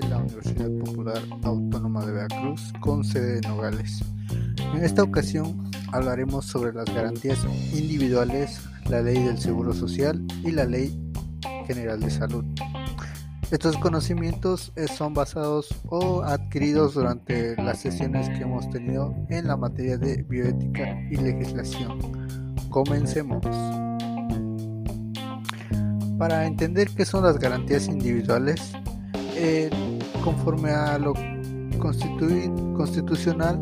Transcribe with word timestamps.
de 0.00 0.08
la 0.08 0.18
Universidad 0.18 0.70
Popular 0.84 1.22
Autónoma 1.42 2.06
de 2.06 2.12
Veracruz 2.12 2.72
con 2.80 3.04
sede 3.04 3.36
en 3.36 3.42
Nogales. 3.42 4.02
En 4.74 4.82
esta 4.82 5.02
ocasión 5.02 5.70
hablaremos 5.92 6.46
sobre 6.46 6.72
las 6.72 6.86
garantías 6.86 7.44
individuales, 7.74 8.62
la 8.88 9.02
ley 9.02 9.22
del 9.22 9.38
Seguro 9.38 9.74
Social 9.74 10.24
y 10.44 10.52
la 10.52 10.64
ley 10.64 10.98
general 11.66 12.00
de 12.00 12.10
salud. 12.10 12.44
Estos 13.50 13.76
conocimientos 13.76 14.72
eh, 14.76 14.88
son 14.88 15.12
basados 15.12 15.68
o 15.90 16.22
adquiridos 16.22 16.94
durante 16.94 17.54
las 17.56 17.80
sesiones 17.80 18.30
que 18.30 18.44
hemos 18.44 18.70
tenido 18.70 19.14
en 19.28 19.46
la 19.46 19.58
materia 19.58 19.98
de 19.98 20.22
bioética 20.22 20.98
y 21.10 21.16
legislación. 21.16 21.98
Comencemos. 22.70 23.44
Para 26.16 26.46
entender 26.46 26.88
qué 26.96 27.04
son 27.04 27.24
las 27.24 27.38
garantías 27.38 27.88
individuales, 27.88 28.72
eh, 29.44 29.68
conforme 30.22 30.70
a 30.70 30.98
lo 30.98 31.14
constitucional, 32.76 33.58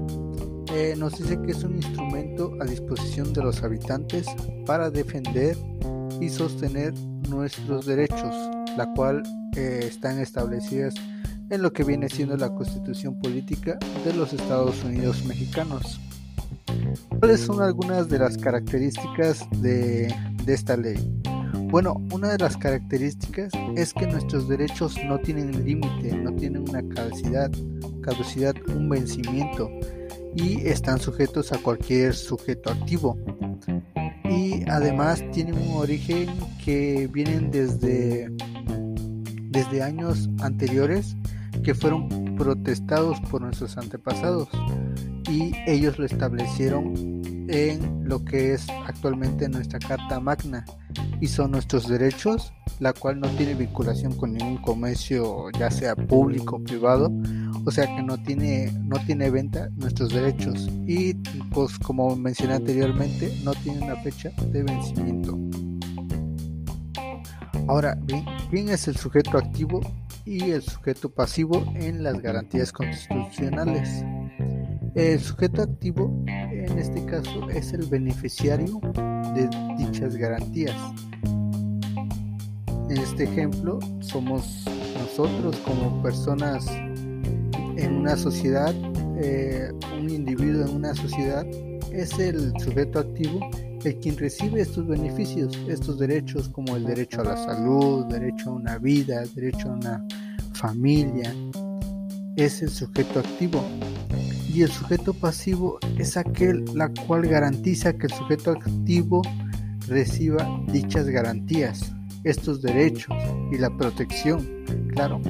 eh, 0.75 0.95
nos 0.99 1.17
dice 1.19 1.41
que 1.41 1.53
es 1.53 1.65
un 1.65 1.77
instrumento 1.77 2.55
a 2.61 2.67
disposición 2.67 3.33
de 3.33 3.43
los 3.43 3.63
habitantes 3.63 4.27
para 4.67 4.91
defender 4.91 5.57
y 6.21 6.29
sostener 6.29 6.93
nuestros 7.31 7.87
derechos, 7.87 8.35
la 8.77 8.93
cual 8.95 9.23
eh, 9.57 9.81
están 9.85 10.19
establecidas 10.19 10.95
en 11.49 11.63
lo 11.63 11.73
que 11.73 11.83
viene 11.83 12.11
siendo 12.11 12.37
la 12.37 12.55
constitución 12.55 13.19
política 13.19 13.79
de 14.05 14.13
los 14.13 14.35
Estados 14.35 14.85
Unidos 14.85 15.25
mexicanos. 15.25 15.99
¿Cuáles 17.21 17.41
son 17.41 17.63
algunas 17.63 18.11
de 18.11 18.19
las 18.19 18.37
características 18.37 19.47
de, 19.63 20.15
de 20.45 20.55
esta 20.55 20.77
ley? 20.77 21.20
Bueno, 21.71 22.03
una 22.13 22.33
de 22.33 22.39
las 22.39 22.57
características 22.57 23.53
es 23.77 23.95
que 23.95 24.05
nuestros 24.09 24.49
derechos 24.49 24.97
no 25.07 25.21
tienen 25.21 25.65
límite, 25.65 26.17
no 26.17 26.35
tienen 26.35 26.69
una 26.69 26.83
caducidad, 26.89 27.49
caducidad, 28.03 28.57
un 28.75 28.89
vencimiento 28.89 29.71
y 30.35 30.67
están 30.67 30.99
sujetos 30.99 31.53
a 31.53 31.59
cualquier 31.59 32.15
sujeto 32.15 32.71
activo. 32.71 33.17
Y 34.29 34.69
además 34.69 35.23
tienen 35.31 35.55
un 35.55 35.77
origen 35.77 36.29
que 36.65 37.09
vienen 37.13 37.53
desde, 37.53 38.29
desde 39.51 39.83
años 39.85 40.29
anteriores 40.41 41.15
que 41.63 41.77
fueron 41.77 42.35
protestados 42.37 43.21
por 43.31 43.43
nuestros 43.43 43.77
antepasados 43.79 44.49
y 45.31 45.53
ellos 45.69 46.01
lo 46.01 46.05
establecieron 46.05 46.95
en 47.49 48.09
lo 48.09 48.25
que 48.25 48.55
es 48.55 48.67
actualmente 48.87 49.49
nuestra 49.49 49.79
Carta 49.79 50.19
Magna 50.19 50.65
y 51.21 51.27
son 51.27 51.51
nuestros 51.53 51.89
derechos, 51.89 52.53
la 52.79 52.93
cual 52.93 53.21
no 53.21 53.29
tiene 53.29 53.55
vinculación 53.55 54.17
con 54.17 54.33
ningún 54.33 54.57
comercio, 54.59 55.51
ya 55.59 55.71
sea 55.71 55.95
público 55.95 56.57
o 56.57 56.65
privado, 56.65 57.13
o 57.65 57.71
sea 57.71 57.87
que 57.87 58.03
no 58.03 58.17
tiene, 58.23 58.73
no 58.85 58.97
tiene 59.05 59.31
venta 59.31 59.69
nuestros 59.77 60.11
derechos 60.11 60.69
y 60.87 61.15
pues 61.53 61.79
como 61.79 62.17
mencioné 62.17 62.55
anteriormente 62.55 63.33
no 63.45 63.53
tiene 63.55 63.85
una 63.85 63.97
fecha 63.97 64.31
de 64.51 64.63
vencimiento. 64.63 65.39
Ahora 67.69 67.97
bien, 68.03 68.25
¿quién 68.51 68.69
es 68.71 68.89
el 68.89 68.97
sujeto 68.97 69.39
activo 69.39 69.81
y 70.25 70.51
el 70.51 70.63
sujeto 70.63 71.11
pasivo 71.11 71.65
en 71.77 72.03
las 72.03 72.21
garantías 72.21 72.73
constitucionales? 72.73 74.05
El 74.95 75.21
sujeto 75.21 75.63
activo 75.63 76.25
este 76.81 77.05
caso 77.05 77.49
es 77.51 77.73
el 77.73 77.87
beneficiario 77.87 78.81
de 79.35 79.49
dichas 79.79 80.17
garantías. 80.17 80.77
En 82.89 82.97
este 82.97 83.25
ejemplo 83.25 83.79
somos 84.01 84.65
nosotros 84.99 85.57
como 85.59 86.03
personas 86.03 86.67
en 87.77 87.97
una 87.97 88.17
sociedad, 88.17 88.75
eh, 89.19 89.71
un 89.99 90.11
individuo 90.11 90.67
en 90.67 90.77
una 90.77 90.95
sociedad 90.95 91.47
es 91.93 92.19
el 92.19 92.53
sujeto 92.61 93.01
activo 93.01 93.41
el 93.85 93.97
quien 93.99 94.17
recibe 94.17 94.61
estos 94.61 94.87
beneficios, 94.87 95.59
estos 95.69 95.99
derechos 95.99 96.49
como 96.51 96.77
el 96.77 96.85
derecho 96.85 97.23
a 97.23 97.25
la 97.25 97.37
salud, 97.37 98.05
derecho 98.07 98.51
a 98.51 98.53
una 98.53 98.79
vida, 98.79 99.23
derecho 99.35 99.71
a 99.71 99.73
una 99.73 100.07
familia, 100.53 101.35
es 102.45 102.63
el 102.63 102.71
sujeto 102.71 103.21
activo. 103.21 103.63
Y 104.49 104.63
el 104.63 104.71
sujeto 104.71 105.15
pasivo 105.15 105.79
es 105.99 106.17
aquel 106.17 106.65
la 106.75 106.89
cual 107.07 107.27
garantiza 107.27 107.93
que 107.93 108.07
el 108.07 108.13
sujeto 108.13 108.53
activo 108.53 109.23
reciba 109.87 110.47
dichas 110.69 111.07
garantías, 111.07 111.93
estos 112.25 112.63
derechos 112.63 113.17
y 113.53 113.59
la 113.59 113.71
protección, 113.77 114.47
claro. 114.93 115.21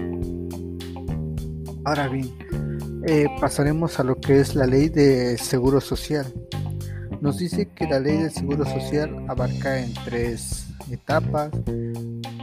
Ahora 1.84 2.09
bien, 2.09 2.31
eh, 3.06 3.26
pasaremos 3.41 3.99
a 4.00 4.04
lo 4.04 4.16
que 4.16 4.41
es 4.41 4.54
la 4.54 4.66
ley 4.66 4.88
de 4.88 5.37
seguro 5.38 5.81
social. 5.81 6.26
Nos 7.20 7.38
dice 7.38 7.69
que 7.75 7.87
la 7.87 8.00
ley 8.00 8.19
del 8.19 8.31
seguro 8.31 8.65
social 8.65 9.25
abarca 9.28 9.81
en 9.81 9.93
tres 10.04 10.66
etapas, 10.91 11.50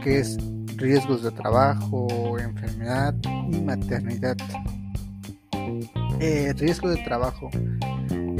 que 0.02 0.20
es 0.20 0.36
riesgos 0.78 1.22
de 1.22 1.32
trabajo, 1.32 2.38
enfermedad 2.38 3.14
y 3.50 3.60
maternidad. 3.60 4.36
Eh, 6.20 6.54
riesgo 6.56 6.88
de 6.88 7.02
trabajo. 7.02 7.50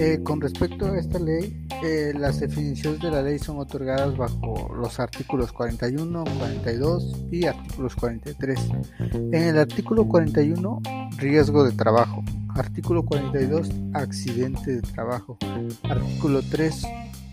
Eh, 0.00 0.20
con 0.22 0.40
respecto 0.40 0.86
a 0.86 0.96
esta 0.96 1.18
ley, 1.18 1.66
eh, 1.82 2.12
las 2.16 2.38
definiciones 2.38 3.00
de 3.00 3.10
la 3.10 3.22
ley 3.22 3.40
son 3.40 3.58
otorgadas 3.58 4.16
bajo 4.16 4.72
los 4.74 5.00
artículos 5.00 5.52
41, 5.52 6.24
42 6.38 7.26
y 7.32 7.46
artículos 7.46 7.96
43. 7.96 8.60
En 9.00 9.42
el 9.42 9.58
artículo 9.58 10.06
41, 10.06 10.80
riesgo 11.18 11.64
de 11.64 11.72
trabajo. 11.72 12.22
Artículo 12.54 13.04
42, 13.04 13.70
accidente 13.94 14.76
de 14.76 14.82
trabajo. 14.82 15.36
Artículo 15.82 16.42
3, 16.42 16.82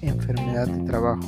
enfermedad 0.01 0.67
de 0.67 0.83
trabajo. 0.85 1.21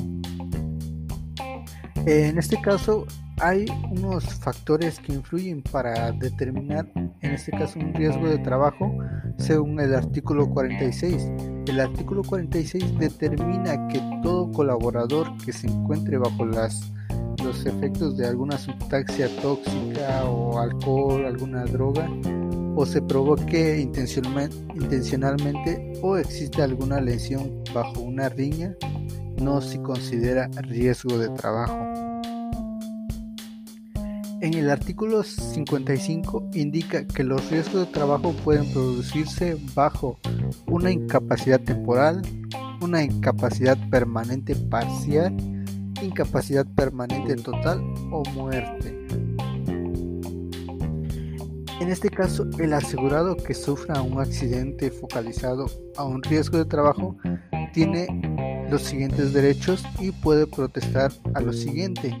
En 2.10 2.38
este 2.38 2.58
caso 2.62 3.04
hay 3.38 3.66
unos 3.90 4.24
factores 4.36 4.98
que 4.98 5.12
influyen 5.12 5.62
para 5.62 6.10
determinar, 6.12 6.90
en 6.94 7.32
este 7.32 7.50
caso, 7.50 7.78
un 7.78 7.92
riesgo 7.92 8.26
de 8.26 8.38
trabajo 8.38 8.96
según 9.36 9.78
el 9.78 9.94
artículo 9.94 10.48
46. 10.48 11.30
El 11.66 11.78
artículo 11.78 12.22
46 12.22 12.98
determina 12.98 13.88
que 13.88 14.00
todo 14.22 14.50
colaborador 14.52 15.36
que 15.44 15.52
se 15.52 15.66
encuentre 15.66 16.16
bajo 16.16 16.46
las, 16.46 16.90
los 17.44 17.66
efectos 17.66 18.16
de 18.16 18.26
alguna 18.26 18.56
sustancia 18.56 19.28
tóxica 19.42 20.24
o 20.24 20.58
alcohol, 20.58 21.26
alguna 21.26 21.66
droga, 21.66 22.08
o 22.74 22.86
se 22.86 23.02
provoque 23.02 23.80
intencionalmente 23.80 25.92
o 26.00 26.16
existe 26.16 26.62
alguna 26.62 27.02
lesión 27.02 27.62
bajo 27.74 28.00
una 28.00 28.30
riña, 28.30 28.74
no 29.40 29.60
se 29.60 29.80
considera 29.82 30.48
riesgo 30.62 31.18
de 31.18 31.28
trabajo. 31.30 31.76
En 34.40 34.54
el 34.54 34.70
artículo 34.70 35.24
55 35.24 36.50
indica 36.54 37.04
que 37.06 37.24
los 37.24 37.50
riesgos 37.50 37.86
de 37.86 37.92
trabajo 37.92 38.32
pueden 38.44 38.72
producirse 38.72 39.56
bajo 39.74 40.18
una 40.66 40.92
incapacidad 40.92 41.60
temporal, 41.60 42.22
una 42.80 43.02
incapacidad 43.02 43.76
permanente 43.90 44.54
parcial, 44.54 45.36
incapacidad 46.00 46.66
permanente 46.66 47.34
total 47.36 47.80
o 48.12 48.22
muerte. 48.34 48.96
En 51.80 51.88
este 51.88 52.10
caso, 52.10 52.46
el 52.58 52.74
asegurado 52.74 53.36
que 53.36 53.54
sufra 53.54 54.02
un 54.02 54.20
accidente 54.20 54.90
focalizado 54.90 55.66
a 55.96 56.04
un 56.04 56.22
riesgo 56.22 56.58
de 56.58 56.64
trabajo 56.64 57.16
tiene 57.72 58.06
los 58.70 58.82
siguientes 58.82 59.32
derechos 59.32 59.84
y 59.98 60.10
puede 60.10 60.46
protestar 60.46 61.12
a 61.34 61.40
lo 61.40 61.52
siguiente. 61.52 62.18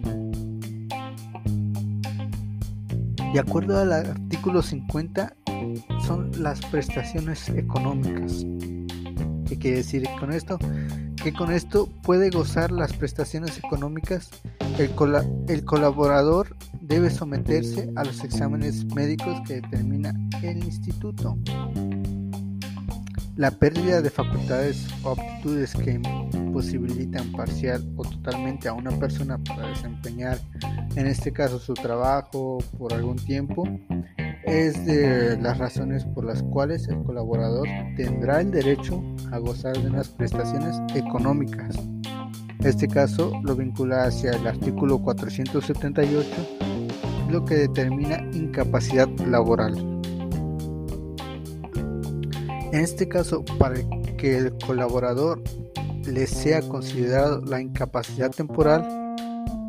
De 3.32 3.40
acuerdo 3.40 3.78
al 3.78 3.92
artículo 3.92 4.62
50, 4.62 5.36
son 6.06 6.30
las 6.42 6.60
prestaciones 6.66 7.48
económicas. 7.50 8.44
¿Qué 9.46 9.58
quiere 9.58 9.78
decir 9.78 10.04
con 10.18 10.32
esto? 10.32 10.58
Que 11.22 11.32
con 11.32 11.52
esto 11.52 11.88
puede 12.02 12.30
gozar 12.30 12.70
las 12.70 12.92
prestaciones 12.92 13.58
económicas 13.58 14.30
el, 14.78 14.92
el 15.48 15.64
colaborador 15.64 16.56
debe 16.80 17.10
someterse 17.10 17.90
a 17.96 18.04
los 18.04 18.22
exámenes 18.22 18.84
médicos 18.94 19.40
que 19.46 19.54
determina 19.54 20.14
el 20.42 20.64
instituto. 20.64 21.36
La 23.38 23.52
pérdida 23.52 24.02
de 24.02 24.10
facultades 24.10 24.88
o 25.04 25.10
aptitudes 25.10 25.72
que 25.72 25.92
imposibilitan 25.92 27.30
parcial 27.30 27.88
o 27.96 28.02
totalmente 28.02 28.66
a 28.66 28.72
una 28.72 28.90
persona 28.90 29.38
para 29.38 29.68
desempeñar, 29.68 30.40
en 30.96 31.06
este 31.06 31.32
caso 31.32 31.60
su 31.60 31.74
trabajo 31.74 32.58
por 32.76 32.92
algún 32.92 33.14
tiempo, 33.14 33.62
es 34.44 34.84
de 34.84 35.38
las 35.40 35.56
razones 35.56 36.04
por 36.04 36.24
las 36.24 36.42
cuales 36.42 36.88
el 36.88 37.00
colaborador 37.04 37.68
tendrá 37.96 38.40
el 38.40 38.50
derecho 38.50 39.00
a 39.30 39.38
gozar 39.38 39.78
de 39.78 39.86
unas 39.86 40.08
prestaciones 40.08 40.76
económicas. 40.96 41.76
Este 42.64 42.88
caso 42.88 43.30
lo 43.44 43.54
vincula 43.54 44.02
hacia 44.02 44.32
el 44.32 44.48
artículo 44.48 44.98
478, 44.98 46.28
lo 47.30 47.44
que 47.44 47.54
determina 47.54 48.18
incapacidad 48.32 49.08
laboral. 49.28 49.97
En 52.70 52.80
este 52.80 53.08
caso, 53.08 53.44
para 53.58 53.76
que 54.18 54.36
el 54.36 54.52
colaborador 54.58 55.42
le 56.04 56.26
sea 56.26 56.60
considerado 56.60 57.40
la 57.40 57.60
incapacidad 57.60 58.30
temporal, 58.30 58.86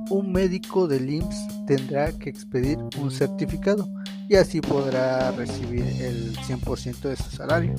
un 0.09 0.31
médico 0.31 0.87
del 0.87 1.09
IMSS 1.09 1.65
tendrá 1.65 2.11
que 2.11 2.29
expedir 2.29 2.77
un 2.99 3.09
certificado 3.09 3.87
y 4.27 4.35
así 4.35 4.59
podrá 4.59 5.31
recibir 5.31 5.85
el 6.01 6.35
100% 6.37 7.01
de 7.01 7.15
su 7.15 7.31
salario. 7.31 7.75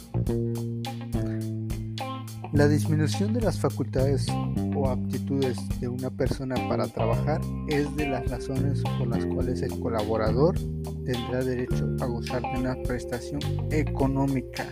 La 2.53 2.67
disminución 2.67 3.33
de 3.33 3.43
las 3.43 3.61
facultades 3.61 4.27
o 4.75 4.89
aptitudes 4.89 5.57
de 5.81 5.89
una 5.89 6.11
persona 6.11 6.57
para 6.69 6.89
trabajar 6.89 7.41
es 7.69 7.95
de 7.95 8.09
las 8.09 8.29
razones 8.29 8.83
por 8.99 9.07
las 9.07 9.25
cuales 9.27 9.63
el 9.63 9.79
colaborador 9.79 10.59
tendrá 11.05 11.45
derecho 11.45 11.89
a 12.01 12.07
gozar 12.07 12.43
de 12.43 12.59
una 12.59 12.75
prestación 12.83 13.41
económica. 13.71 14.67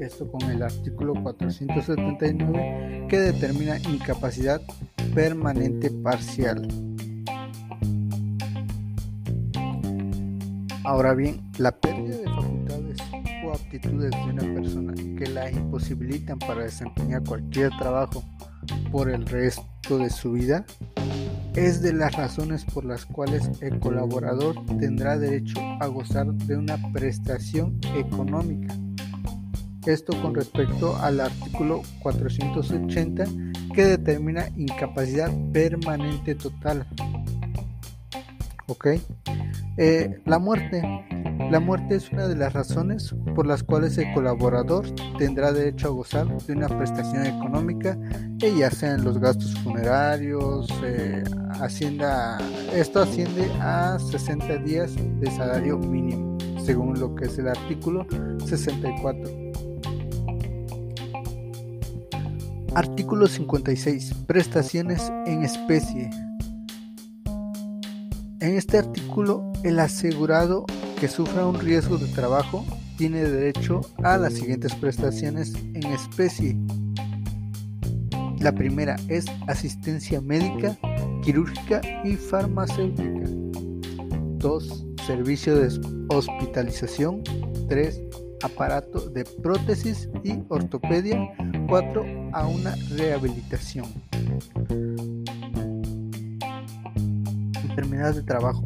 Esto 0.00 0.30
con 0.32 0.42
el 0.50 0.62
artículo 0.62 1.12
479 1.22 3.06
que 3.10 3.18
determina 3.18 3.78
incapacidad 3.80 4.62
permanente 5.14 5.90
parcial. 5.90 6.66
Ahora 10.84 11.12
bien, 11.12 11.42
la 11.58 11.70
pérdida 11.72 12.16
de 12.16 12.24
facultades 12.24 12.98
o 13.44 13.52
aptitudes 13.52 14.10
de 14.10 14.32
una 14.32 14.54
persona 14.54 14.94
que 14.94 15.26
la 15.26 15.50
imposibilitan 15.50 16.38
para 16.38 16.62
desempeñar 16.62 17.22
cualquier 17.22 17.70
trabajo 17.78 18.24
por 18.90 19.10
el 19.10 19.26
resto 19.26 19.98
de 19.98 20.08
su 20.08 20.32
vida 20.32 20.64
es 21.54 21.82
de 21.82 21.92
las 21.92 22.16
razones 22.16 22.64
por 22.64 22.86
las 22.86 23.04
cuales 23.04 23.50
el 23.60 23.78
colaborador 23.78 24.54
tendrá 24.78 25.18
derecho 25.18 25.60
a 25.78 25.86
gozar 25.88 26.32
de 26.32 26.56
una 26.56 26.78
prestación 26.90 27.78
económica. 27.94 28.74
Esto 29.86 30.20
con 30.20 30.34
respecto 30.34 30.96
al 30.96 31.20
artículo 31.20 31.82
480 32.02 33.24
que 33.74 33.84
determina 33.84 34.48
incapacidad 34.56 35.30
permanente 35.52 36.34
total. 36.34 36.86
¿Ok? 38.66 38.88
Eh, 39.76 40.20
la 40.26 40.38
muerte. 40.38 40.82
La 41.50 41.58
muerte 41.58 41.96
es 41.96 42.12
una 42.12 42.28
de 42.28 42.36
las 42.36 42.52
razones 42.52 43.14
por 43.34 43.46
las 43.46 43.62
cuales 43.64 43.96
el 43.98 44.12
colaborador 44.12 44.84
tendrá 45.18 45.52
derecho 45.52 45.88
a 45.88 45.90
gozar 45.90 46.28
de 46.46 46.52
una 46.52 46.68
prestación 46.68 47.26
económica, 47.26 47.98
eh, 48.40 48.54
ya 48.56 48.70
sean 48.70 49.02
los 49.02 49.18
gastos 49.18 49.54
funerarios, 49.60 50.68
eh, 50.84 51.24
hacienda, 51.60 52.38
esto 52.72 53.00
asciende 53.00 53.50
a 53.58 53.98
60 53.98 54.58
días 54.58 54.94
de 55.18 55.30
salario 55.30 55.78
mínimo, 55.78 56.38
según 56.64 57.00
lo 57.00 57.14
que 57.16 57.24
es 57.24 57.38
el 57.38 57.48
artículo 57.48 58.06
64. 58.46 59.49
Artículo 62.74 63.26
56. 63.26 64.14
Prestaciones 64.28 65.12
en 65.26 65.42
especie. 65.42 66.08
En 68.40 68.54
este 68.54 68.78
artículo, 68.78 69.52
el 69.64 69.80
asegurado 69.80 70.66
que 71.00 71.08
sufra 71.08 71.46
un 71.46 71.58
riesgo 71.58 71.98
de 71.98 72.06
trabajo 72.06 72.64
tiene 72.96 73.24
derecho 73.24 73.80
a 74.04 74.16
las 74.18 74.34
siguientes 74.34 74.72
prestaciones 74.76 75.52
en 75.74 75.84
especie. 75.86 76.56
La 78.38 78.52
primera 78.52 78.94
es 79.08 79.24
asistencia 79.48 80.20
médica, 80.20 80.78
quirúrgica 81.24 81.80
y 82.04 82.14
farmacéutica. 82.14 83.28
2. 84.38 84.86
Servicio 85.08 85.56
de 85.56 86.06
hospitalización. 86.08 87.24
3. 87.68 88.00
Aparato 88.44 89.10
de 89.10 89.24
prótesis 89.24 90.08
y 90.22 90.38
ortopedia. 90.48 91.34
4. 91.68 92.19
A 92.32 92.46
una 92.46 92.74
rehabilitación. 92.90 93.86
enfermedad 97.80 98.14
de 98.14 98.22
trabajo. 98.22 98.64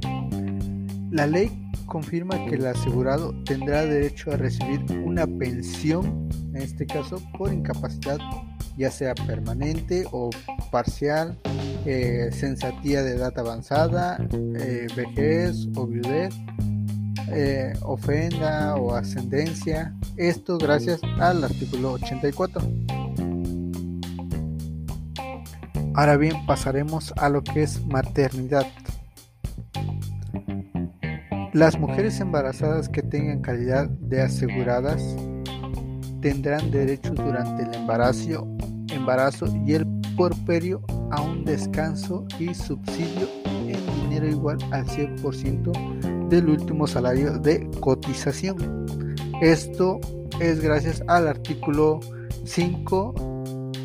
La 1.11 1.27
ley 1.27 1.51
confirma 1.87 2.45
que 2.47 2.57
el 2.57 2.67
asegurado 2.67 3.33
tendrá 3.45 3.85
derecho 3.85 4.33
a 4.33 4.37
recibir 4.37 4.81
una 5.05 5.27
pensión, 5.27 6.29
en 6.53 6.63
este 6.63 6.87
caso 6.87 7.23
por 7.39 7.53
incapacidad, 7.53 8.19
ya 8.77 8.91
sea 8.91 9.15
permanente 9.15 10.07
o 10.11 10.31
parcial, 10.73 11.39
eh, 11.87 12.31
sensatía 12.33 13.03
de 13.03 13.13
edad 13.13 13.39
avanzada, 13.39 14.19
eh, 14.33 14.89
vejez 14.97 15.69
o 15.77 15.87
viudez, 15.87 16.35
eh, 17.29 17.73
ofenda 17.83 18.75
o 18.75 18.95
ascendencia. 18.95 19.95
Esto 20.17 20.59
gracias 20.59 21.01
al 21.21 21.45
artículo 21.45 21.93
84. 21.93 22.61
Ahora 25.95 26.17
bien, 26.17 26.45
pasaremos 26.45 27.15
a 27.17 27.29
lo 27.29 27.45
que 27.45 27.63
es 27.63 27.85
maternidad. 27.87 28.67
Las 31.53 31.79
mujeres 31.79 32.19
embarazadas 32.19 32.89
que 32.89 33.01
tengan 33.01 33.41
calidad 33.41 33.89
de 33.89 34.23
aseguradas 34.23 35.01
tendrán 36.21 36.73
derecho 36.73 37.15
durante 37.15 37.63
el 37.63 37.75
embarazo, 37.75 38.45
embarazo 38.93 39.47
y 39.65 39.75
el 39.75 39.87
porperio 40.17 40.83
a 41.13 41.21
un 41.21 41.45
descanso 41.45 42.27
y 42.41 42.53
subsidio 42.55 43.29
en 43.45 43.87
dinero 44.03 44.27
igual 44.27 44.59
al 44.73 44.85
100% 44.87 46.29
del 46.29 46.49
último 46.49 46.89
salario 46.89 47.39
de 47.39 47.71
cotización. 47.79 48.85
Esto 49.41 50.01
es 50.41 50.61
gracias 50.61 51.05
al 51.07 51.29
artículo 51.29 52.01
5, 52.45 53.15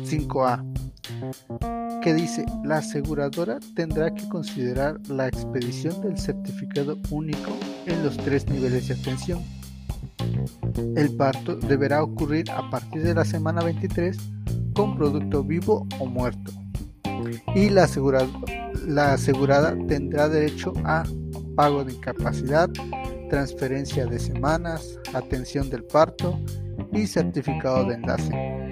5A 0.04 1.69
que 2.00 2.14
dice 2.14 2.44
la 2.64 2.78
aseguradora 2.78 3.58
tendrá 3.74 4.12
que 4.14 4.28
considerar 4.28 4.98
la 5.08 5.28
expedición 5.28 6.00
del 6.02 6.18
certificado 6.18 6.98
único 7.10 7.52
en 7.86 8.02
los 8.02 8.16
tres 8.16 8.46
niveles 8.48 8.88
de 8.88 8.94
atención. 8.94 9.40
El 10.96 11.14
parto 11.16 11.56
deberá 11.56 12.02
ocurrir 12.02 12.50
a 12.50 12.70
partir 12.70 13.02
de 13.02 13.14
la 13.14 13.24
semana 13.24 13.62
23 13.62 14.16
con 14.74 14.96
producto 14.96 15.44
vivo 15.44 15.86
o 15.98 16.06
muerto. 16.06 16.52
Y 17.54 17.68
la, 17.68 17.88
la 18.86 19.12
asegurada 19.12 19.76
tendrá 19.86 20.28
derecho 20.28 20.72
a 20.84 21.04
pago 21.54 21.84
de 21.84 21.92
incapacidad, 21.92 22.70
transferencia 23.28 24.06
de 24.06 24.18
semanas, 24.18 24.98
atención 25.12 25.68
del 25.68 25.84
parto 25.84 26.40
y 26.92 27.06
certificado 27.06 27.84
de 27.84 27.94
enlace. 27.94 28.69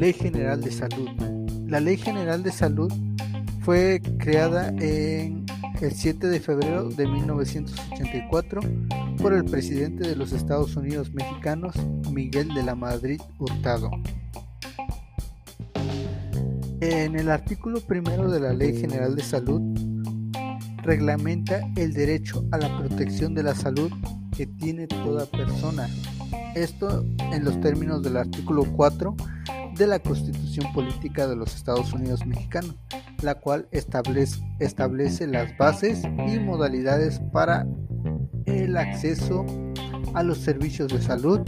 Ley 0.00 0.14
General 0.14 0.58
de 0.58 0.72
Salud. 0.72 1.10
La 1.66 1.78
Ley 1.78 1.98
General 1.98 2.42
de 2.42 2.50
Salud 2.50 2.90
fue 3.60 4.00
creada 4.16 4.68
en 4.78 5.44
el 5.78 5.92
7 5.92 6.26
de 6.26 6.40
febrero 6.40 6.88
de 6.88 7.06
1984 7.06 8.62
por 9.18 9.34
el 9.34 9.44
presidente 9.44 10.08
de 10.08 10.16
los 10.16 10.32
Estados 10.32 10.74
Unidos 10.74 11.12
mexicanos, 11.12 11.74
Miguel 12.10 12.48
de 12.54 12.62
la 12.62 12.74
Madrid 12.74 13.20
Hurtado. 13.38 13.90
En 16.80 17.14
el 17.14 17.30
artículo 17.30 17.82
primero 17.82 18.30
de 18.30 18.40
la 18.40 18.54
Ley 18.54 18.80
General 18.80 19.14
de 19.14 19.22
Salud 19.22 19.60
reglamenta 20.78 21.60
el 21.76 21.92
derecho 21.92 22.46
a 22.52 22.56
la 22.56 22.74
protección 22.78 23.34
de 23.34 23.42
la 23.42 23.54
salud 23.54 23.92
que 24.34 24.46
tiene 24.46 24.86
toda 24.86 25.26
persona. 25.26 25.90
Esto 26.54 27.04
en 27.20 27.44
los 27.44 27.60
términos 27.60 28.02
del 28.02 28.16
artículo 28.16 28.64
4 28.64 29.14
de 29.80 29.86
la 29.86 29.98
Constitución 29.98 30.70
Política 30.74 31.26
de 31.26 31.36
los 31.36 31.56
Estados 31.56 31.94
Unidos 31.94 32.26
Mexicanos, 32.26 32.76
la 33.22 33.36
cual 33.36 33.66
establece, 33.70 34.38
establece 34.58 35.26
las 35.26 35.56
bases 35.56 36.02
y 36.04 36.38
modalidades 36.38 37.18
para 37.32 37.66
el 38.44 38.76
acceso 38.76 39.46
a 40.12 40.22
los 40.22 40.36
servicios 40.36 40.92
de 40.92 41.00
salud 41.00 41.40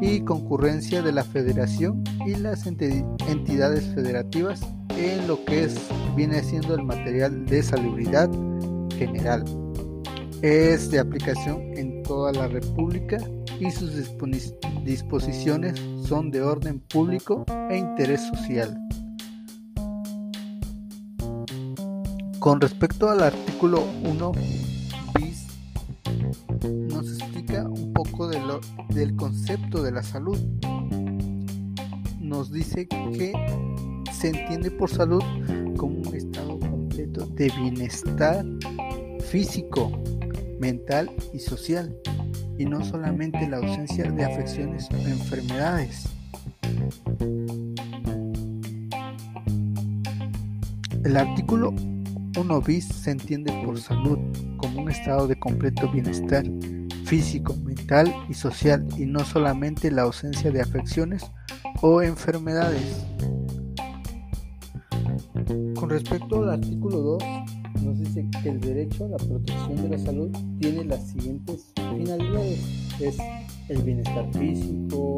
y 0.00 0.22
concurrencia 0.22 1.02
de 1.02 1.12
la 1.12 1.24
federación 1.24 2.02
y 2.26 2.36
las 2.36 2.66
entidades 2.66 3.84
federativas 3.94 4.62
en 4.96 5.28
lo 5.28 5.44
que 5.44 5.64
es, 5.64 5.78
viene 6.16 6.42
siendo 6.42 6.74
el 6.74 6.84
material 6.84 7.44
de 7.44 7.62
salubridad 7.62 8.30
general. 8.96 9.44
Es 10.40 10.90
de 10.90 11.00
aplicación 11.00 11.60
en 11.76 12.02
toda 12.02 12.32
la 12.32 12.48
República 12.48 13.18
y 13.60 13.70
sus 13.70 13.92
disposiciones 14.84 15.78
de 16.20 16.42
orden 16.42 16.78
público 16.78 17.46
e 17.70 17.78
interés 17.78 18.20
social. 18.20 18.78
Con 22.38 22.60
respecto 22.60 23.08
al 23.08 23.22
artículo 23.22 23.82
1 24.04 24.32
bis, 25.14 25.46
nos 26.90 27.18
explica 27.18 27.66
un 27.66 27.94
poco 27.94 28.28
del 28.28 29.16
concepto 29.16 29.82
de 29.82 29.90
la 29.90 30.02
salud. 30.02 30.38
Nos 32.20 32.52
dice 32.52 32.86
que 32.86 33.32
se 34.12 34.28
entiende 34.28 34.70
por 34.70 34.90
salud 34.90 35.22
como 35.78 35.96
un 35.96 36.14
estado 36.14 36.58
completo 36.58 37.24
de 37.24 37.50
bienestar 37.58 38.44
físico, 39.30 39.90
mental 40.60 41.10
y 41.32 41.38
social, 41.38 41.96
y 42.62 42.64
no 42.64 42.84
solamente 42.84 43.48
la 43.48 43.56
ausencia 43.56 44.08
de 44.08 44.24
afecciones 44.24 44.88
o 44.92 45.08
enfermedades. 45.08 46.08
El 51.04 51.16
artículo 51.16 51.74
1 52.38 52.60
bis 52.60 52.86
se 52.86 53.10
entiende 53.10 53.52
por 53.64 53.80
salud 53.80 54.16
como 54.58 54.82
un 54.82 54.90
estado 54.92 55.26
de 55.26 55.36
completo 55.40 55.90
bienestar 55.90 56.44
físico, 57.04 57.56
mental 57.64 58.14
y 58.28 58.34
social 58.34 58.86
y 58.96 59.06
no 59.06 59.24
solamente 59.24 59.90
la 59.90 60.02
ausencia 60.02 60.52
de 60.52 60.60
afecciones 60.60 61.32
o 61.80 62.00
enfermedades. 62.00 63.04
Con 65.74 65.90
respecto 65.90 66.44
al 66.44 66.50
artículo 66.50 66.98
2, 66.98 67.24
nos 67.24 67.51
que 68.14 68.48
el 68.50 68.60
derecho 68.60 69.06
a 69.06 69.08
la 69.08 69.16
protección 69.16 69.76
de 69.76 69.88
la 69.88 69.98
salud 69.98 70.30
tiene 70.60 70.84
las 70.84 71.08
siguientes 71.08 71.72
finalidades. 71.74 72.60
Es 73.00 73.16
el 73.68 73.82
bienestar 73.82 74.30
físico, 74.34 75.16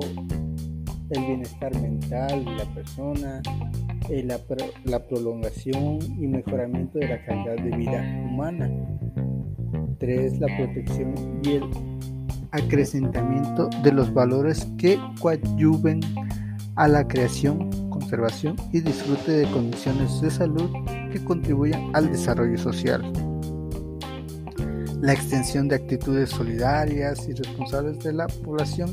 el 1.11 1.27
bienestar 1.27 1.75
mental 1.81 2.45
de 2.45 2.57
la 2.57 2.75
persona, 2.75 3.43
eh, 4.09 4.23
la, 4.23 4.99
prolongación 5.09 5.99
y 6.21 6.29
mejoramiento 6.29 6.99
de 6.99 7.09
la 7.09 7.25
calidad 7.25 7.57
de 7.57 7.77
vida 7.77 8.29
humana. 8.31 8.71
3. 9.99 10.39
La 10.39 10.57
protección 10.57 11.41
y 11.43 11.51
el 11.51 11.65
acrecentamiento 12.53 13.69
de 13.83 13.93
los 13.93 14.15
valores 14.15 14.69
que 14.79 14.99
coadyuven 15.21 16.01
a 16.77 16.87
la 16.87 17.09
creación, 17.09 17.71
conservación 17.91 18.57
y 18.73 18.81
disfrute 18.81 19.33
de 19.33 19.47
condiciones 19.51 20.21
de 20.21 20.31
salud 20.31 20.71
que 21.21 21.91
al 21.93 22.11
desarrollo 22.11 22.59
social. 22.59 23.03
La 25.01 25.13
extensión 25.13 25.69
de 25.69 25.77
actitudes 25.77 26.31
solidarias 26.31 27.29
y 27.29 27.33
responsables 27.35 27.99
de 28.01 28.13
la 28.15 28.27
población 28.27 28.91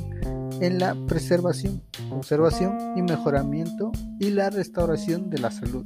en 0.60 0.78
la 0.78 0.96
preservación, 1.08 1.82
conservación 2.10 2.78
y 2.96 3.02
mejoramiento 3.02 3.92
y 4.20 4.30
la 4.30 4.50
restauración 4.50 5.30
de 5.30 5.40
la 5.40 5.50
salud. 5.50 5.86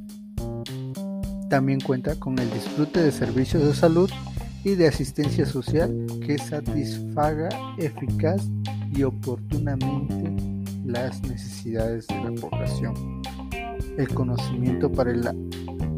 También 1.48 1.80
cuenta 1.80 2.16
con 2.16 2.38
el 2.38 2.50
disfrute 2.50 3.00
de 3.00 3.12
servicios 3.12 3.64
de 3.64 3.74
salud 3.74 4.10
y 4.64 4.74
de 4.74 4.88
asistencia 4.88 5.46
social 5.46 6.06
que 6.26 6.36
satisfaga 6.38 7.48
eficaz 7.78 8.42
y 8.92 9.04
oportunamente 9.04 10.34
las 10.84 11.22
necesidades 11.22 12.06
de 12.08 12.16
la 12.16 12.32
población. 12.32 13.22
El 13.96 14.08
conocimiento 14.08 14.90
para 14.90 15.10
el 15.12 15.22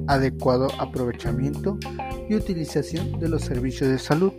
adecuado 0.09 0.69
aprovechamiento 0.79 1.79
y 2.29 2.35
utilización 2.35 3.21
de 3.21 3.29
los 3.29 3.43
servicios 3.43 3.91
de 3.91 3.99
salud. 3.99 4.33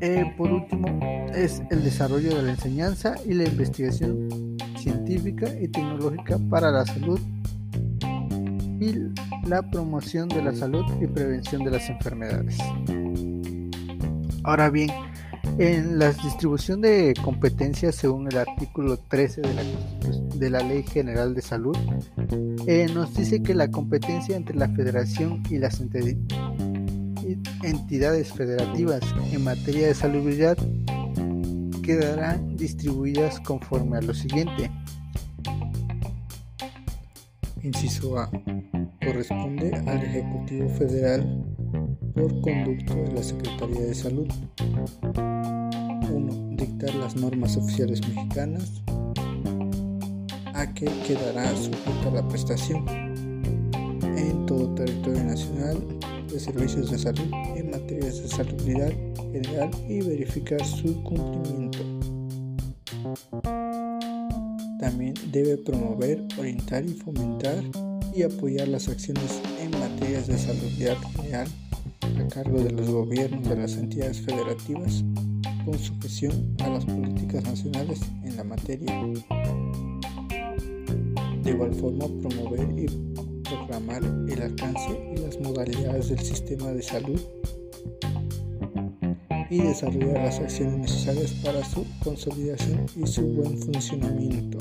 Eh, 0.00 0.24
por 0.36 0.50
último, 0.50 1.00
es 1.34 1.62
el 1.70 1.82
desarrollo 1.82 2.34
de 2.36 2.42
la 2.42 2.50
enseñanza 2.50 3.14
y 3.24 3.34
la 3.34 3.44
investigación 3.44 4.56
científica 4.78 5.48
y 5.60 5.68
tecnológica 5.68 6.38
para 6.50 6.70
la 6.70 6.84
salud 6.84 7.20
y 8.80 8.94
la 9.46 9.62
promoción 9.70 10.28
de 10.28 10.42
la 10.42 10.54
salud 10.54 10.84
y 11.00 11.06
prevención 11.06 11.64
de 11.64 11.70
las 11.70 11.88
enfermedades. 11.88 12.58
Ahora 14.42 14.70
bien, 14.70 14.90
en 15.60 15.98
la 15.98 16.10
distribución 16.12 16.80
de 16.80 17.12
competencias 17.22 17.94
según 17.94 18.26
el 18.28 18.38
artículo 18.38 18.96
13 18.96 19.42
de 20.36 20.50
la, 20.50 20.60
Ley 20.60 20.82
General 20.84 21.34
de 21.34 21.42
Salud, 21.42 21.76
eh, 22.66 22.86
nos 22.94 23.14
dice 23.14 23.42
que 23.42 23.54
la 23.54 23.70
competencia 23.70 24.36
entre 24.36 24.56
la 24.56 24.70
federación 24.70 25.42
y 25.50 25.58
las 25.58 25.82
entidades 27.62 28.32
federativas 28.32 29.02
en 29.32 29.44
materia 29.44 29.88
de 29.88 29.94
salubridad 29.94 30.56
quedarán 31.82 32.56
distribuidas 32.56 33.38
conforme 33.40 33.98
a 33.98 34.00
lo 34.00 34.14
siguiente. 34.14 34.70
Inciso 37.62 38.18
A. 38.18 38.30
Corresponde 39.04 39.74
al 39.74 40.02
Ejecutivo 40.04 40.70
Federal 40.70 41.49
por 42.20 42.40
conducto 42.42 42.94
de 42.94 43.12
la 43.12 43.22
Secretaría 43.22 43.80
de 43.80 43.94
Salud. 43.94 44.28
1. 45.14 46.56
Dictar 46.56 46.94
las 46.96 47.16
normas 47.16 47.56
oficiales 47.56 48.06
mexicanas 48.06 48.82
a 50.52 50.66
que 50.74 50.84
quedará 51.06 51.56
sujeta 51.56 52.10
la 52.12 52.28
prestación 52.28 52.84
en 54.02 54.44
todo 54.44 54.74
territorio 54.74 55.24
nacional 55.24 55.78
de 56.30 56.38
servicios 56.38 56.90
de 56.90 56.98
salud 56.98 57.30
en 57.56 57.70
materias 57.70 58.22
de 58.22 58.28
salubridad 58.28 58.92
general 59.32 59.70
y 59.88 60.02
verificar 60.02 60.62
su 60.62 61.02
cumplimiento. 61.02 61.78
También 64.78 65.14
debe 65.32 65.56
promover, 65.56 66.22
orientar 66.38 66.84
y 66.84 66.92
fomentar 66.92 67.64
y 68.14 68.24
apoyar 68.24 68.68
las 68.68 68.88
acciones 68.88 69.40
en 69.58 69.70
materias 69.70 70.26
de 70.26 70.36
salubridad 70.36 70.98
general 71.16 71.48
a 72.02 72.28
cargo 72.28 72.60
de 72.60 72.70
los 72.70 72.88
gobiernos 72.90 73.48
de 73.48 73.56
las 73.56 73.76
entidades 73.76 74.20
federativas 74.20 75.04
con 75.64 75.78
sujeción 75.78 76.54
a 76.60 76.68
las 76.68 76.84
políticas 76.84 77.44
nacionales 77.44 78.00
en 78.24 78.36
la 78.36 78.44
materia. 78.44 79.02
De 81.42 81.50
igual 81.50 81.74
forma, 81.74 82.06
promover 82.20 82.68
y 82.78 82.86
proclamar 83.42 84.02
el 84.04 84.42
alcance 84.42 85.12
y 85.14 85.20
las 85.20 85.40
modalidades 85.40 86.08
del 86.10 86.20
sistema 86.20 86.68
de 86.68 86.82
salud 86.82 87.20
y 89.50 89.58
desarrollar 89.58 90.24
las 90.24 90.38
acciones 90.38 90.78
necesarias 90.78 91.32
para 91.44 91.64
su 91.64 91.84
consolidación 92.04 92.86
y 92.96 93.06
su 93.06 93.22
buen 93.22 93.58
funcionamiento. 93.58 94.58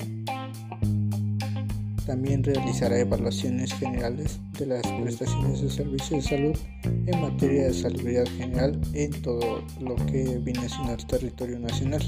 También 2.10 2.44
realizará 2.44 2.98
evaluaciones 2.98 3.72
generales 3.72 4.40
de 4.58 4.66
las 4.66 4.82
prestaciones 4.82 5.62
de 5.62 5.70
servicios 5.70 6.24
de 6.24 6.28
salud 6.28 6.58
en 7.06 7.22
materia 7.22 7.66
de 7.66 7.74
salubridad 7.76 8.26
general 8.26 8.82
en 8.96 9.12
todo 9.22 9.64
lo 9.80 9.96
que 10.08 10.40
viene 10.40 10.68
siendo 10.68 10.94
el 10.94 11.06
territorio 11.06 11.60
nacional. 11.60 12.02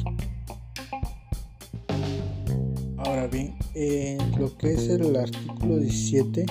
Ahora 2.98 3.27
bien, 3.27 3.53
en 3.75 4.17
lo 4.39 4.58
que 4.58 4.74
es 4.74 4.89
el 4.89 5.15
artículo 5.15 5.77
17, 5.77 6.48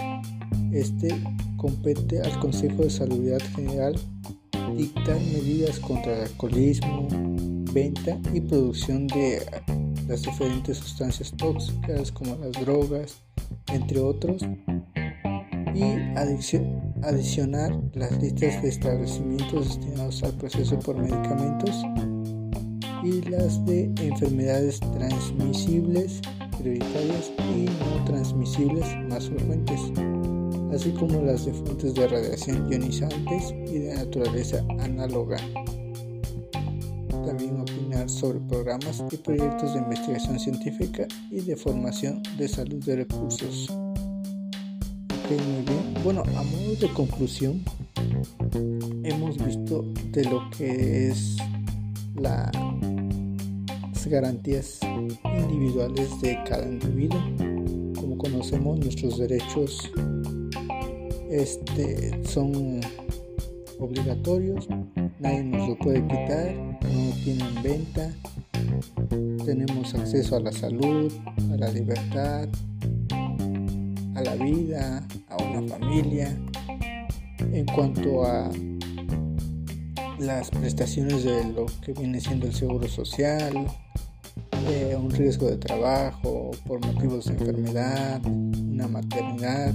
este 0.71 1.09
compete 1.57 2.21
al 2.21 2.38
Consejo 2.38 2.85
de 2.85 2.90
Salubridad 2.90 3.42
General 3.57 3.97
dictar 4.76 5.16
medidas 5.16 5.80
contra 5.80 6.19
el 6.19 6.23
alcoholismo, 6.23 7.09
venta 7.73 8.16
y 8.33 8.42
producción 8.42 9.09
de 9.09 9.45
las 10.07 10.23
diferentes 10.23 10.78
sustancias 10.78 11.33
tóxicas 11.37 12.12
como 12.12 12.37
las 12.37 12.52
drogas, 12.52 13.16
entre 13.73 14.00
otros, 14.00 14.42
y 15.75 15.83
adicionar 17.02 17.73
las 17.95 18.21
listas 18.21 18.62
de 18.62 18.69
establecimientos 18.69 19.78
destinados 19.78 20.23
al 20.23 20.33
proceso 20.33 20.78
por 20.78 20.97
medicamentos 20.97 21.83
y 23.04 23.23
las 23.30 23.64
de 23.66 23.85
enfermedades 24.02 24.80
transmisibles 24.80 26.21
prioritarias 26.59 27.33
y 27.57 27.64
no 27.64 28.04
transmisibles 28.04 28.85
más 29.09 29.28
frecuentes, 29.28 29.80
así 30.75 30.90
como 30.90 31.23
las 31.23 31.47
de 31.47 31.54
fuentes 31.54 31.95
de 31.95 32.09
radiación 32.09 32.71
ionizantes 32.71 33.54
y 33.66 33.78
de 33.78 33.95
naturaleza 33.95 34.64
análoga 34.80 35.38
sobre 38.09 38.40
programas 38.40 39.02
y 39.11 39.16
proyectos 39.16 39.75
de 39.75 39.80
investigación 39.80 40.38
científica 40.38 41.07
y 41.30 41.40
de 41.40 41.57
formación 41.57 42.23
de 42.38 42.49
salud 42.49 42.83
de 42.85 42.97
recursos. 42.97 43.69
muy 45.28 45.62
bien. 45.64 45.95
Bueno, 46.02 46.23
a 46.37 46.42
modo 46.42 46.75
de 46.80 46.88
conclusión, 46.92 47.62
hemos 49.04 49.45
visto 49.45 49.85
de 50.12 50.25
lo 50.25 50.49
que 50.57 51.09
es 51.09 51.37
las 52.14 52.50
garantías 54.07 54.80
individuales 55.38 56.21
de 56.21 56.38
cada 56.49 56.66
individuo. 56.66 57.21
Como 57.95 58.19
conocemos, 58.19 58.78
nuestros 58.78 59.19
derechos 59.19 59.90
este, 61.30 62.25
son 62.25 62.80
obligatorios 63.78 64.69
nadie 65.21 65.42
nos 65.45 65.69
lo 65.69 65.78
puede 65.78 66.02
quitar, 66.02 66.69
no 66.92 67.12
tienen 67.25 67.62
venta, 67.62 68.11
tenemos 69.44 69.94
acceso 69.94 70.37
a 70.37 70.40
la 70.40 70.52
salud, 70.52 71.12
a 71.52 71.56
la 71.56 71.70
libertad, 71.70 72.49
a 74.14 74.23
la 74.23 74.35
vida, 74.37 75.06
a 75.28 75.37
una 75.42 75.68
familia. 75.68 76.37
En 77.52 77.66
cuanto 77.66 78.25
a 78.25 78.50
las 80.18 80.50
prestaciones 80.50 81.25
de 81.25 81.44
lo 81.52 81.66
que 81.85 81.92
viene 81.92 82.20
siendo 82.20 82.47
el 82.47 82.54
seguro 82.54 82.87
social, 82.88 83.66
eh, 84.68 84.97
un 84.97 85.11
riesgo 85.11 85.47
de 85.47 85.56
trabajo 85.56 86.50
por 86.66 86.85
motivos 86.85 87.25
de 87.25 87.32
enfermedad, 87.32 88.20
una 88.26 88.87
maternidad 88.88 89.75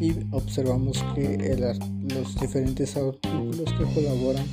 y 0.00 0.12
observamos 0.30 1.02
que 1.14 1.56
los 2.14 2.40
diferentes 2.40 2.96
artículos 2.96 3.72
que 3.78 3.84
colaboran 3.94 4.46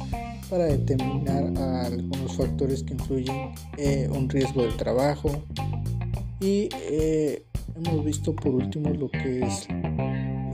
para 0.53 0.65
determinar 0.65 1.51
algunos 1.83 2.35
factores 2.35 2.83
que 2.83 2.93
influyen 2.93 3.53
en 3.75 4.11
un 4.11 4.29
riesgo 4.29 4.61
de 4.61 4.71
trabajo. 4.73 5.31
Y 6.39 6.69
eh, 6.79 7.43
hemos 7.75 8.05
visto 8.05 8.35
por 8.35 8.53
último 8.53 8.91
lo 8.91 9.09
que 9.09 9.41
es 9.41 9.67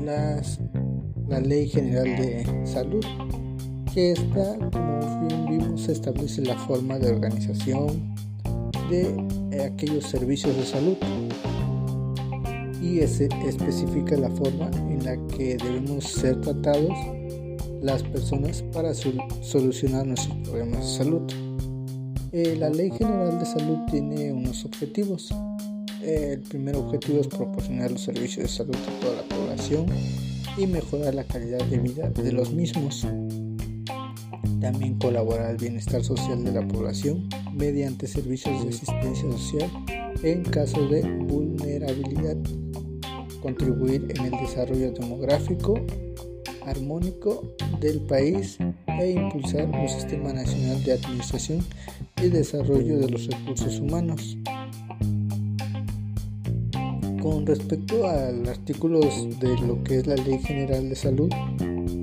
la 0.05 1.41
ley 1.41 1.67
general 1.67 2.05
de 2.05 2.65
salud 2.65 3.05
que 3.93 4.13
esta 4.13 4.55
como 4.71 5.27
bien 5.27 5.45
vimos 5.49 5.89
establece 5.89 6.43
la 6.43 6.57
forma 6.59 6.97
de 6.97 7.11
organización 7.11 8.15
de 8.89 9.17
eh, 9.51 9.63
aquellos 9.65 10.05
servicios 10.05 10.55
de 10.55 10.63
salud. 10.63 10.95
Y 12.81 12.99
ese 12.99 13.27
especifica 13.45 14.15
la 14.15 14.29
forma 14.29 14.71
en 14.89 15.03
la 15.03 15.17
que 15.27 15.57
debemos 15.57 16.05
ser 16.05 16.39
tratados 16.39 16.97
las 17.81 18.03
personas 18.03 18.63
para 18.73 18.93
solucionar 18.93 20.05
nuestros 20.05 20.37
problemas 20.39 20.79
de 20.79 20.97
salud. 20.97 21.21
Eh, 22.31 22.55
la 22.59 22.69
Ley 22.69 22.91
General 22.91 23.39
de 23.39 23.45
Salud 23.45 23.79
tiene 23.89 24.31
unos 24.31 24.65
objetivos. 24.65 25.33
el 26.01 26.39
primer 26.41 26.75
objetivo 26.77 27.19
es 27.19 27.27
proporcionar 27.27 27.91
los 27.91 28.01
servicios 28.01 28.43
de 28.43 28.47
salud 28.47 28.75
a 28.75 28.99
toda 29.01 29.15
la 29.17 29.23
población 29.23 29.85
y 30.57 30.65
mejorar 30.65 31.13
la 31.13 31.23
calidad 31.23 31.63
de 31.65 31.77
vida 31.77 32.09
de 32.09 32.31
los 32.31 32.51
mismos. 32.51 33.05
También 34.61 34.97
colaborar 34.97 35.47
al 35.47 35.57
bienestar 35.57 36.03
social 36.03 36.43
de 36.43 36.51
la 36.51 36.67
población 36.67 37.27
mediante 37.53 38.07
servicios 38.07 38.63
de 38.63 38.69
asistencia 38.69 39.31
social 39.31 39.69
en 40.23 40.43
caso 40.43 40.87
de 40.87 41.01
vulnerabilidad. 41.01 42.37
Contribuir 43.41 44.07
en 44.09 44.25
el 44.25 44.31
desarrollo 44.31 44.91
demográfico 44.91 45.75
armónico 46.69 47.43
del 47.79 47.99
país 48.01 48.57
e 48.87 49.11
impulsar 49.11 49.65
un 49.67 49.89
sistema 49.89 50.33
nacional 50.33 50.83
de 50.83 50.93
administración 50.93 51.65
y 52.21 52.29
desarrollo 52.29 52.99
de 52.99 53.09
los 53.09 53.27
recursos 53.27 53.79
humanos. 53.79 54.37
Con 57.21 57.45
respecto 57.45 58.07
al 58.07 58.47
artículo 58.47 58.99
de 58.99 59.57
lo 59.67 59.83
que 59.83 59.99
es 59.99 60.07
la 60.07 60.15
Ley 60.15 60.39
General 60.39 60.87
de 60.87 60.95
Salud, 60.95 61.29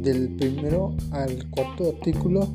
del 0.02 0.28
primero 0.36 0.94
al 1.10 1.50
cuarto 1.50 1.88
artículo, 1.88 2.48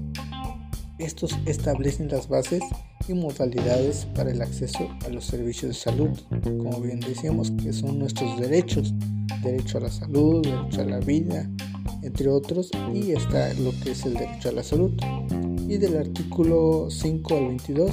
estos 0.99 1.37
establecen 1.45 2.09
las 2.09 2.29
bases 2.29 2.61
y 3.07 3.13
modalidades 3.13 4.05
para 4.15 4.31
el 4.31 4.41
acceso 4.41 4.87
a 5.05 5.09
los 5.09 5.25
servicios 5.25 5.69
de 5.69 5.73
salud, 5.73 6.09
como 6.43 6.79
bien 6.79 6.99
decíamos, 6.99 7.51
que 7.51 7.73
son 7.73 7.99
nuestros 7.99 8.39
derechos, 8.39 8.93
derecho 9.43 9.79
a 9.79 9.81
la 9.81 9.89
salud, 9.89 10.43
derecho 10.43 10.81
a 10.81 10.85
la 10.85 10.99
vida, 10.99 11.49
entre 12.01 12.29
otros, 12.29 12.71
y 12.93 13.11
está 13.11 13.53
lo 13.55 13.71
que 13.83 13.91
es 13.91 14.05
el 14.05 14.13
derecho 14.13 14.49
a 14.49 14.53
la 14.53 14.63
salud. 14.63 14.91
Y 15.67 15.77
del 15.77 15.97
artículo 15.97 16.87
5 16.89 17.37
al 17.37 17.47
22 17.47 17.91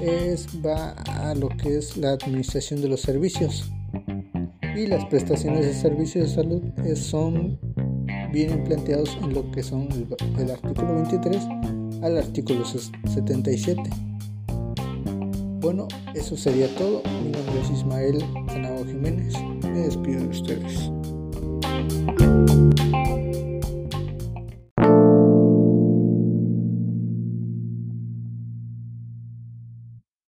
es, 0.00 0.46
va 0.64 0.90
a 0.90 1.34
lo 1.34 1.48
que 1.48 1.78
es 1.78 1.96
la 1.96 2.12
administración 2.12 2.80
de 2.80 2.88
los 2.88 3.00
servicios. 3.00 3.70
Y 4.76 4.86
las 4.86 5.04
prestaciones 5.06 5.66
de 5.66 5.74
servicios 5.74 6.28
de 6.28 6.34
salud 6.34 6.62
son 6.94 7.58
vienen 8.32 8.62
planteados 8.64 9.16
en 9.22 9.34
lo 9.34 9.50
que 9.50 9.62
son 9.62 9.88
el, 9.92 10.06
el 10.38 10.50
artículo 10.50 10.94
23 10.94 11.42
al 12.02 12.18
artículo 12.18 12.64
77. 12.64 13.82
Bueno, 15.60 15.88
eso 16.14 16.36
sería 16.36 16.68
todo. 16.76 17.02
Mi 17.24 17.30
nombre 17.30 17.60
es 17.62 17.70
Ismael 17.70 18.20
Sanabo 18.48 18.84
Jiménez. 18.84 19.34
Me 19.62 19.80
despido 19.80 20.20
de 20.20 20.28
ustedes. 20.28 20.97